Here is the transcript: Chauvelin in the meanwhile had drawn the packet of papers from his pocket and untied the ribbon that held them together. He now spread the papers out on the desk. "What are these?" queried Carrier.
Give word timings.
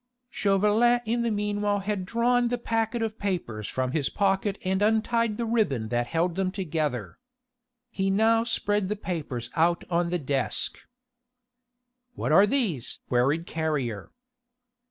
Chauvelin 0.31 1.01
in 1.05 1.21
the 1.21 1.29
meanwhile 1.29 1.77
had 1.81 2.07
drawn 2.07 2.47
the 2.47 2.57
packet 2.57 3.03
of 3.03 3.19
papers 3.19 3.67
from 3.67 3.91
his 3.91 4.09
pocket 4.09 4.57
and 4.63 4.81
untied 4.81 5.37
the 5.37 5.45
ribbon 5.45 5.89
that 5.89 6.07
held 6.07 6.33
them 6.33 6.49
together. 6.49 7.19
He 7.91 8.09
now 8.09 8.43
spread 8.43 8.89
the 8.89 8.95
papers 8.95 9.51
out 9.55 9.83
on 9.91 10.09
the 10.09 10.17
desk. 10.17 10.79
"What 12.15 12.31
are 12.31 12.47
these?" 12.47 12.97
queried 13.09 13.45
Carrier. 13.45 14.09